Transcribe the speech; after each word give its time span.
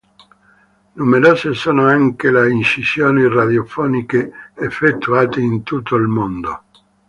Numerose 0.95 1.53
sono 1.53 1.85
anche 1.85 2.31
le 2.31 2.49
incisioni 2.49 3.27
radiofoniche 3.27 4.31
effettuate 4.55 5.41
in 5.41 5.61
tutto 5.61 5.95
il 5.95 6.07
mondo. 6.07 6.63